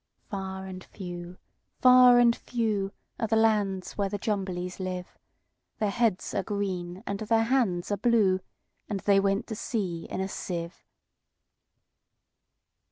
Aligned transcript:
Far 0.31 0.65
and 0.65 0.83
few, 0.83 1.37
far 1.79 2.17
and 2.17 2.35
few, 2.35 2.91
Are 3.19 3.27
the 3.27 3.35
lands 3.35 3.99
where 3.99 4.09
the 4.09 4.17
Jumblies 4.17 4.79
live:Their 4.79 5.91
heads 5.91 6.33
are 6.33 6.41
green, 6.41 7.03
and 7.05 7.19
their 7.19 7.43
hands 7.43 7.91
are 7.91 7.97
blue; 7.97 8.39
And 8.89 9.01
they 9.01 9.19
went 9.19 9.45
to 9.45 9.55
sea 9.55 10.07
in 10.09 10.19
a 10.19 10.27
sieve. 10.27 10.83